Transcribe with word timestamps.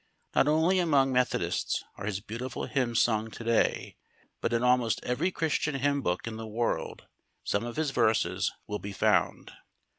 Not 0.33 0.47
only 0.47 0.79
among 0.79 1.13
Methodists 1.13 1.83
are 1.95 2.07
his 2.07 2.21
beautiful 2.21 2.65
hymns 2.65 2.99
sung 2.99 3.29
to 3.29 3.43
day, 3.43 3.97
but 4.41 4.51
in 4.51 4.63
almost 4.63 4.99
every 5.03 5.29
Christian 5.29 5.75
hymn 5.75 6.01
book 6.01 6.25
in 6.25 6.37
the 6.37 6.47
world 6.47 7.05
some 7.43 7.63
of 7.63 7.75
his 7.75 7.91
verses 7.91 8.51
will 8.65 8.79
be 8.79 8.93
found. 8.93 9.51